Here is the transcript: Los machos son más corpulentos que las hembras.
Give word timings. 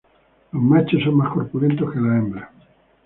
Los 0.51 0.63
machos 0.63 1.03
son 1.03 1.13
más 1.17 1.31
corpulentos 1.31 1.93
que 1.93 1.99
las 1.99 2.13
hembras. 2.17 2.49